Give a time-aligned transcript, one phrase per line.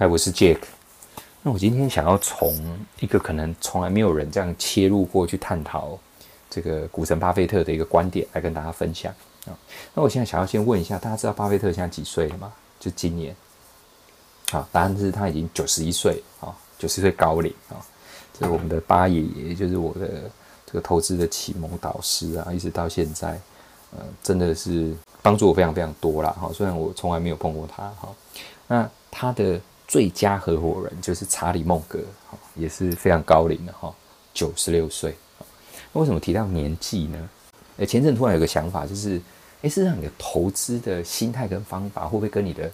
[0.00, 0.56] 嗨，我是 Jack。
[1.42, 2.56] 那我今天想要从
[3.00, 5.98] 一个可能从来没有人这样切入过去探讨
[6.48, 9.12] 这个股神巴菲特的一个观点来跟大家分享
[9.44, 9.52] 啊。
[9.92, 12.50] 那我现在想要先问一下，大家知道巴菲特现在几岁了吗？
[12.78, 13.36] 就今年。
[14.50, 16.48] 好，答案是他已经九十一岁啊，
[16.78, 17.76] 九十岁高龄啊。
[18.32, 20.30] 这是我们的巴爷爷，就是我的
[20.64, 23.38] 这个投资的启蒙导师啊，一直到现在，
[23.90, 26.30] 呃，真的是帮助我非常非常多啦。
[26.40, 28.08] 哈，虽然我从来没有碰过他哈。
[28.66, 31.98] 那他的最佳合伙人就是查理孟格，
[32.54, 33.92] 也是非常高龄的哈，
[34.32, 35.12] 九十六岁。
[35.92, 37.28] 那为什么提到年纪呢？
[37.78, 39.20] 诶，前阵突然有个想法，就是，
[39.62, 42.70] 诶，事实上你的投资的心态跟方法会不会跟你的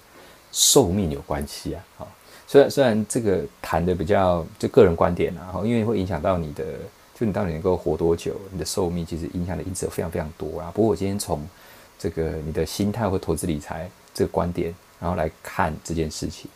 [0.53, 1.83] 寿命有关系啊？
[1.97, 2.07] 哈，
[2.47, 6.65] 虽然虽然这个谈的比较就个人观点啊，哈，因为会影响到你的，
[7.19, 10.71] 就你到底能够活多久，你的寿命其实影响的因子非常非常多啦。
[10.75, 11.41] 不过我今天从
[11.99, 14.75] 这个你的心态或投资理财这个观点。
[14.99, 16.51] 然后来看这件事情，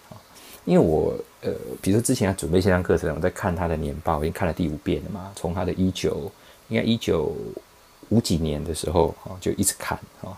[0.66, 5.32] 因为我呃，比如说之前要准备线上课程，我在看他的年报，已经看了第五遍了嘛。
[5.34, 6.30] 从他的一九
[6.68, 7.34] 应该一九
[8.10, 10.36] 五几年的时候啊，就一直看啊。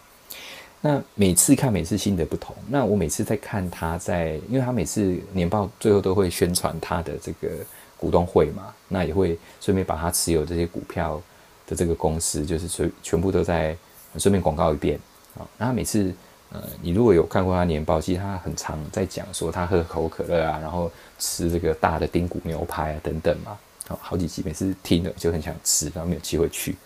[0.81, 2.55] 那每次看，每次心得不同。
[2.69, 7.49] 那我每次在看他在，因为他每次年报最后都会宣传他的这个
[7.97, 11.21] 股东会嘛，那也会顺便把他持有这些股票
[11.67, 13.77] 的这个公司，就是全全部都在
[14.19, 14.99] 顺便广告一遍
[15.37, 15.47] 啊。
[15.59, 16.15] 那他每次。
[16.55, 23.57] 呃，你如果有看过他年报，其实他很常在讲说他喝可口可乐啊，然后吃这个大的丁骨牛排啊等等嘛，
[23.89, 26.77] 好好几集每次听了就很想吃，然后没有机会去。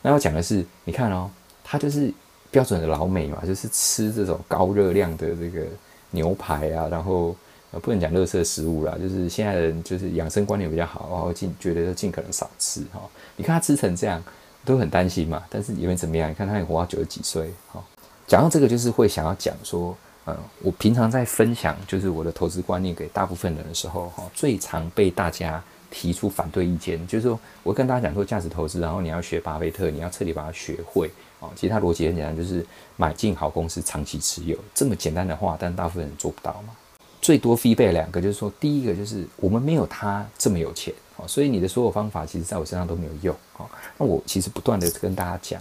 [0.00, 1.30] 那要讲的是，你看哦，
[1.62, 2.10] 他就是
[2.50, 5.66] 标准的老美嘛，就是吃这种高热量的这个
[6.12, 7.36] 牛排啊，然后
[7.72, 13.02] 呃不能讲垃圾食物啦，就是现在人就是养生观念比较好，然后尽觉得尽可能少吃哈。
[13.36, 14.22] 你看他吃成这样，
[14.64, 16.30] 都很担心嘛，但是因为怎么样？
[16.30, 17.84] 你看他也活到九十几岁，哈。
[18.30, 19.92] 讲到这个，就是会想要讲说，
[20.26, 25.60] 嗯，我平常在分享就是我的投资观念给大部分人的时候，哈，最常被大家
[25.90, 32.64] 提出反对意见，就是说我跟大家讲说价值投资，然后你要学巴菲特，你要彻底把它学会，啊，其实它逻辑很简单，就是
[32.96, 36.72] 买进好公司，长期持有，这么简单的话，但大部分人做不到嘛。
[37.20, 43.66] 最多 fee 费两个，就是说，第一个就是我们没有他这么有钱，哦，所以你的所有方法其实在我身上都没有用，哦，
[43.98, 45.60] 那我其实不断的跟大家讲，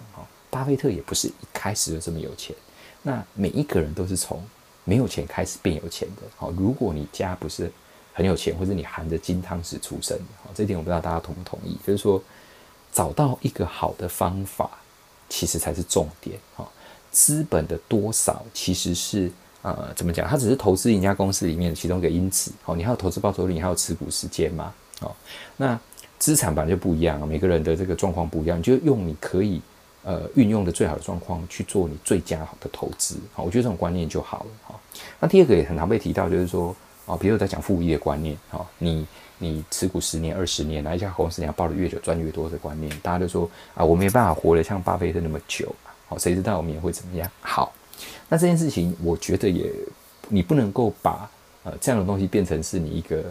[0.60, 2.54] 巴菲特也不是一开始就这么有钱，
[3.02, 4.44] 那每一个人都是从
[4.84, 6.24] 没有钱开始变有钱的。
[6.36, 7.72] 好，如果你家不是
[8.12, 11.78] 很有钱，或者你含着金汤匙出生，好，这点我不知道大家同不同意。
[11.88, 12.22] 就是说，
[12.92, 14.70] 找到一个好的方法，
[15.30, 16.38] 其实才是重点。
[16.56, 16.70] 好，
[17.10, 19.32] 资本的多少其实是
[19.62, 20.28] 呃，怎么讲？
[20.28, 22.52] 它只是投资一家公司里面的其中一个因子。
[22.64, 24.74] 好，你还有投资报酬率，你还有持股时间嘛？
[25.00, 25.16] 好，
[25.56, 25.80] 那
[26.18, 29.62] 资产本来就不一样，每个人的这个状况不一样，你就用你可以。
[30.02, 34.80] 呃，运用的最好的状况去做你最佳好的投资，好，我觉得这种观念就好了，哈。
[35.20, 36.74] 那第二个也很常被提到，就是说，
[37.06, 39.06] 啊，比如在讲复利的观念，哈，你
[39.38, 45.76] 你持股十年、二十年，哪一家公司你要抱的越久赚越多的观念，大家都说啊，我没办法活得像巴菲特那么久，
[46.08, 47.30] 好，谁知道我们也会怎么样？
[47.42, 47.74] 好，
[48.30, 49.70] 那这件事情，我觉得也
[50.30, 51.30] 你不能够把
[51.64, 53.24] 呃这样的东西变成是你一个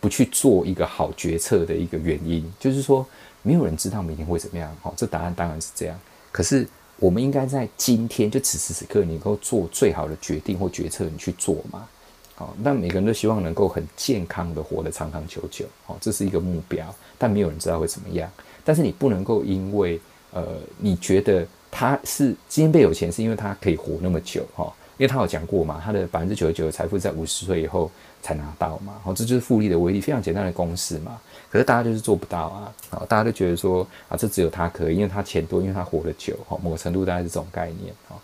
[0.00, 3.06] 不去做一个好决策的一个原因，就是说。
[3.42, 5.96] 没有人知道明天会怎么样，好，这答案当然是这样。
[6.32, 6.66] 可是
[6.98, 11.86] 我们应该在今天，就此时此刻，你能够做最好的决定或决策，你去做嘛？
[12.34, 16.92] 好，那每个人都希望能够很健康的活得长长久久，好，这是一个目标。
[17.16, 18.28] 但没有人知道会怎么样。
[18.64, 20.00] 但是你不能够因为
[20.32, 20.44] 呃，
[20.76, 24.74] 你觉得他是今天被有钱，是因为他可以活那么久，哈。
[24.98, 27.88] 因为他有讲过嘛，他的百分之九十九的财富在五十岁以后
[28.26, 31.16] 才拿到嘛，好，这就是复利的威力，非常简单的公式嘛。
[31.48, 38.16] 可是大家就是做不到啊，好，大家都觉得说啊，这只有他可以，因为他钱多，因为他活得久，哈，某个程度大概是这种概念，哈。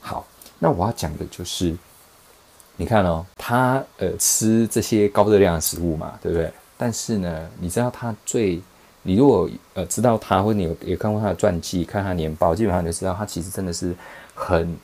[0.00, 0.26] 好，
[0.58, 1.76] 那我要讲的就是，
[2.76, 6.52] 你看哦，他呃吃这些高热量的食物嘛，对不对？
[6.76, 8.60] 但是呢，你知道他最，
[9.02, 13.94] 你如果呃知道他，或者你有也看过他的传记，看他年报，基本上你就知道他其实真的是
[14.34, 14.76] 很。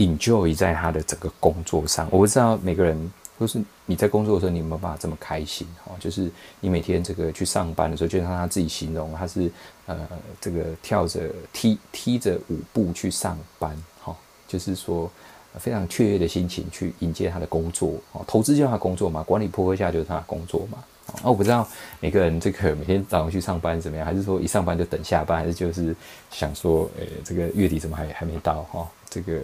[0.00, 5.92] enjoy 在他的整个工作上，我不知道每个人就是你在工作的时候，你有没有办法这么开心哦？
[6.00, 6.30] 就是
[6.60, 9.50] 你每天这个去上班的时候，就像他自己形容，他是
[9.86, 10.08] 呃
[10.40, 14.16] 这个跳着踢踢着舞步去上班，哈，
[14.48, 15.10] 就是说
[15.54, 18.24] 非常雀跃的心情去迎接他的工作哦。
[18.26, 20.78] 投资就是他工作嘛，管理破坏下就是他的工作嘛。
[21.06, 21.66] 啊，我不知道
[22.00, 25.94] 每个人这个每天早上去上班怎么样，还是说一上班就等下班，还是就是
[26.30, 28.88] 想说，呃，这个月底怎么还还没到哈？
[29.08, 29.40] 这个。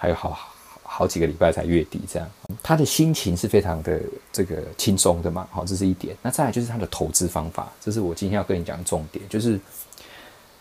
[0.00, 0.30] 还有好
[0.90, 2.26] 好几个礼拜才月底，这样
[2.62, 4.00] 他的心情是非常的
[4.32, 6.16] 这个轻松的嘛，好，这是一点。
[6.22, 9.22] 那再来就是他的投资方法，这是我今天要跟你讲的重点。
[9.28, 9.60] 就是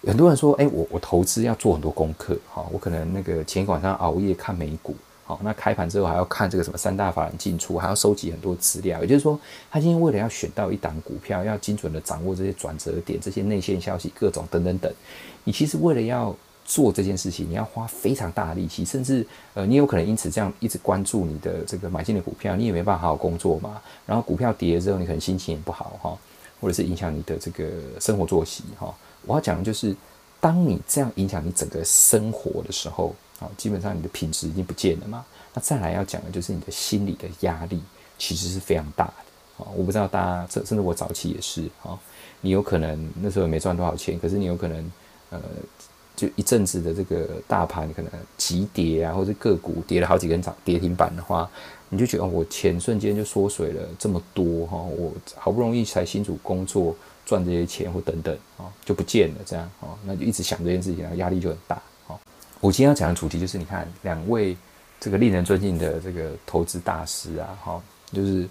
[0.06, 4.94] 很多人说，哎，我我投资要做很多功课，哈，我可能那个前一晚上熬夜看美股，
[5.24, 9.02] 好，那开盘之后还要看这个什么三大法人进出，还要收集很多资料。
[9.02, 9.40] 也就是说，
[9.72, 14.94] 他今天为了要选到一档股票，要精准的掌握这些转折点、这些内线消息、各种等等等。
[15.46, 16.36] 你其实为了要
[16.68, 19.26] 做这件事情，你要花非常大的力气，甚至
[19.56, 23.82] 呃，你有可能因此这样一直关注你的这个买进的股票，你也没办法好好工作嘛。
[24.06, 26.18] 然后股票跌了之后，你可能心情也不好哈，
[26.62, 27.66] 或者是影响你的这个
[28.00, 28.94] 生活作息哈。
[29.26, 29.96] 我要讲的就是，
[30.40, 33.16] 当你这样影响你整个生活的时候。
[33.40, 35.24] 好，基本上你的品质已经不见了嘛。
[35.54, 37.80] 那再来要讲的就是你的心理的压力，
[38.18, 39.64] 其实是非常大的。
[39.64, 41.70] 啊，我不知道大家，甚甚至我早期也是。
[41.84, 41.94] 啊，
[42.42, 44.92] 你有可能那时候也没赚多少钱，可是你有可能，
[45.30, 45.40] 呃，
[46.18, 51.50] 就一阵子的这个大盘可能急跌啊，或者个股跌了好几根涨跌停板的话，
[51.88, 54.78] 你就觉得我钱瞬间就缩水了这么多哈。
[54.78, 56.94] 我好不容易才辛苦工作
[57.24, 61.82] 赚这些钱或等等啊，就不见了这样啊，那就一直想这件事情，然后压力就很大。
[62.60, 64.58] 我今天要讲的主题就是，你看两位
[65.00, 67.82] 这个令人尊敬的这个投资大师啊，哈，
[68.12, 68.50] 就是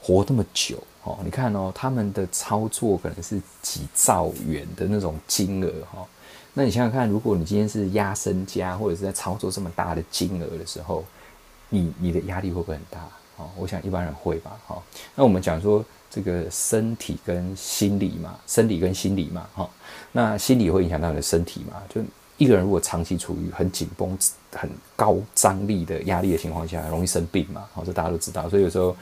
[0.00, 1.18] 活这么久哦。
[1.24, 6.04] 你看哦，他们的操作可能是几兆元的那种金额哈。
[6.52, 11.04] 那你想想看，如果你今天是压身家，或者是在操作这么大的金额的时候，
[11.68, 13.00] 你你的压力会不会很大？
[13.36, 14.56] 哦，我想一般人会吧。
[14.66, 14.82] 哈，
[15.14, 19.70] 那我们讲说这个身体跟心理嘛，生理跟心理嘛，哈，
[20.12, 22.02] 那心理会影响到你的身体嘛，就。
[22.36, 24.18] 一个人如果长期处于很紧绷、
[24.50, 27.64] 很高张力的压力的情况下，容易生病嘛？
[27.72, 28.48] 好，这大家都知道。
[28.48, 28.96] 所以有时候，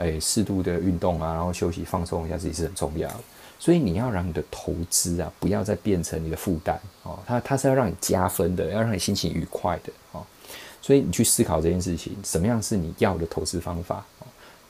[0.00, 3.20] 哎，适度的运动啊，然后休息放松一下自己是很重要的。
[3.58, 7.18] 所以你要让你的投资啊，不要再变成你的负担哦。
[7.26, 10.24] 它它是要让你加分的，要让你心情愉快的哦。
[10.82, 14.04] 所以你去思考这件事情，什么样是你要的投资方法？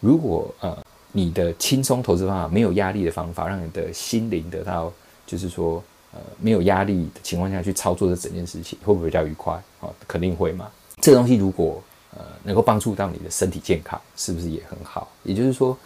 [0.01, 0.77] 如果呃，
[1.13, 4.93] 你的轻松投资方法没有压力的方法，让你的心灵得到，
[5.27, 5.83] 就是说。
[6.13, 9.55] 呃，没有压力的情况下去操作这整件事情，会不会比较愉快？
[9.81, 10.69] 啊，肯定会嘛。
[11.01, 11.81] 这东西如果
[12.17, 15.09] 呃能够帮助到你的身体健康，是不是也很好？
[15.23, 15.77] 也就是说，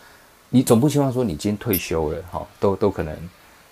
[0.51, 3.17] 你总不希望说你今天退休了，哈，都都可能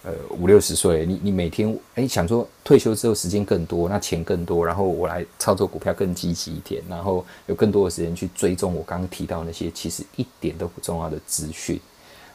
[0.05, 11.81] 呃五六十岁，你你每天哎想说退休之后时间更多，那钱更多，然后我来操作股票更积极一点，然后有更多的时间去追踪我刚刚提到那些其实一点都不重要的资讯。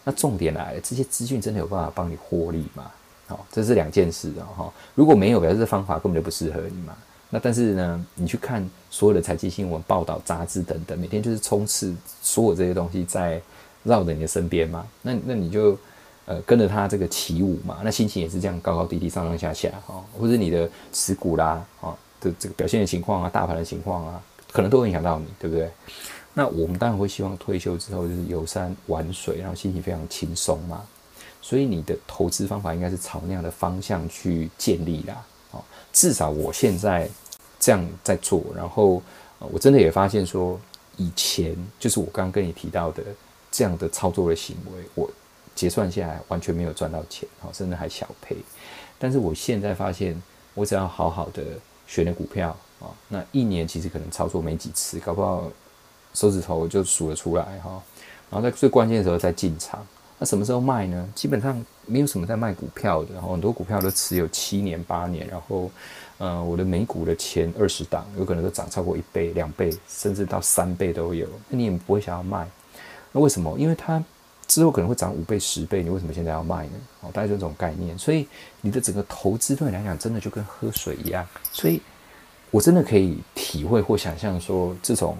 [0.03, 2.89] 那重点来了，这些资讯真的有办法帮你获利吗？
[3.27, 4.73] 好，这是两件事啊哈。
[4.95, 6.95] 如果没有，表示这方法根本就不适合你嘛。
[7.29, 13.41] 那但是呢，你去看所有的财经新闻报道、杂志等等，每天就是充斥所有这些东西在
[13.83, 14.87] 绕着你的身边嘛。
[15.01, 15.77] 那那你就
[16.25, 17.79] 呃跟着他这个起舞嘛。
[17.83, 20.03] 那心情也是这样高高低低、上上下下哈。
[20.17, 24.21] 或者你的持股啦啊的这个表现的情况啊、大盘的情况啊，
[24.51, 25.69] 可能都会影响到你，对不对？
[26.33, 30.81] 那我们当然会希望退休之后就是游山玩水，然后心情非常轻松嘛。
[31.41, 35.25] 所以你的投资方法应该是朝那样的方向去建立啦，
[35.97, 37.09] 至少我现在
[37.59, 39.01] 这样在做，然后
[39.39, 40.59] 我真的也发现说，
[40.95, 43.03] 以前就是我刚刚跟你提到的
[43.49, 45.09] 这样的操作的行为，我
[45.55, 48.37] 结算下来完全没有赚到钱，哦，甚至还小赔。
[48.99, 50.21] 但是我现在发现，
[50.53, 51.43] 我只要好好的
[51.87, 55.51] 选了股票啊，那一年其实可能操作没几次，搞不好
[56.13, 57.81] 手指头就数得出来哈，
[58.29, 59.83] 然后在最关键的时候再进场。
[60.19, 61.07] 那什么时候卖呢？
[61.13, 65.69] 基本上没有什么在卖股票的，然后很多股票都持有七年八年，然后，
[66.17, 71.27] 呃，我的美股的前二十档有可能都涨超过一倍、两倍，甚至到三倍都有。
[71.47, 72.47] 那你也不会想要卖，
[73.11, 73.55] 那为什么？
[73.59, 74.03] 因为它
[74.47, 76.73] 之后可能会涨五倍、十倍，你为什么现在要卖呢？
[77.01, 77.95] 哦，大概就这种概念。
[77.95, 78.27] 所以
[78.59, 81.23] 你的整个投资对你来讲，真的就跟喝水一样。
[81.51, 81.79] 所以
[82.49, 85.15] 我真的可以体会或想象说，这种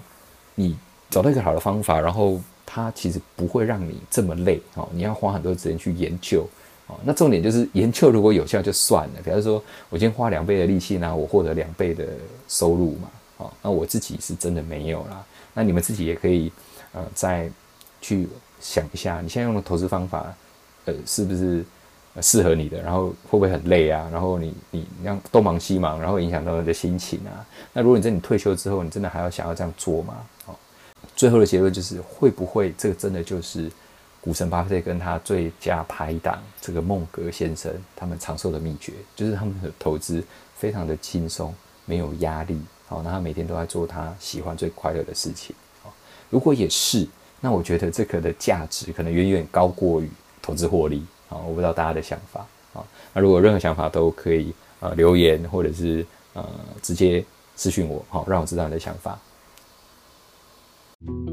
[0.56, 0.76] 你
[1.08, 2.40] 找到一个好的方法，然后。
[2.70, 6.46] 它其实不会让你这么累哦，你要花很多时间去研究
[6.86, 6.96] 哦。
[7.02, 9.22] 那重点就是研究如果有效就算了。
[9.24, 12.06] 比方说，我今天花两倍的力气呢我获得两倍的
[12.46, 13.08] 收入嘛，
[13.38, 15.24] 哦，那我自己是真的没有啦。
[15.54, 16.52] 那你们自己也可以
[16.92, 17.50] 呃再
[18.02, 18.28] 去
[18.60, 20.26] 想一下，你现在用的投资方法
[20.84, 21.64] 呃是不是
[22.20, 22.82] 适合你的？
[22.82, 24.06] 然后会不会很累啊？
[24.12, 27.46] 然后你你你让东忙西忙，然后影响到你的心情啊？
[27.72, 30.14] 那如果你在你退休之后，你真的还要想要这样做吗？
[31.18, 33.68] 最后的结论就是，会不会这个真的就是
[34.20, 40.22] 股神巴菲特跟他最佳拍档这个孟格先生他们长寿的秘诀，就是他们的投资
[40.56, 41.52] 非常的轻松，
[41.86, 45.92] 没有压力，好，那他每天都在做他喜欢最快乐的事情，好，
[46.30, 47.04] 如果也是，
[47.40, 50.08] 那我觉得这个的价值可能远远高过于
[50.40, 56.48] 投资获利，好，我不知道大家的想法，好，那如果任何想法都可以呃留言或者是呃
[56.80, 57.24] 直接
[57.56, 59.18] 私讯我，好，让我知道你的想法。
[61.00, 61.27] Thank you